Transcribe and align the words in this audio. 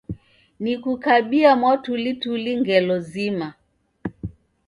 Nikukabia 0.59 1.51
mwatulituli 1.55 2.51
ngelo 2.61 2.95
zima 3.09 3.49